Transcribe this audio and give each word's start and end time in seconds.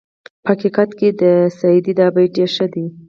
په 0.43 0.47
حقیقت 0.53 0.89
کې 0.99 1.09
د 1.21 1.23
سعدي 1.59 1.93
دا 1.99 2.07
بیت 2.15 2.29
ډېر 2.37 2.49
ښه 2.55 2.65
دی. 2.73 2.85